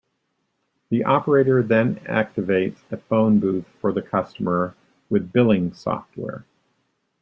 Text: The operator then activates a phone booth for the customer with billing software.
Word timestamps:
The 0.89 1.03
operator 1.03 1.61
then 1.61 1.97
activates 2.05 2.79
a 2.89 2.97
phone 2.97 3.39
booth 3.39 3.67
for 3.79 3.91
the 3.93 4.01
customer 4.01 4.75
with 5.11 5.31
billing 5.31 5.73
software. 5.75 6.43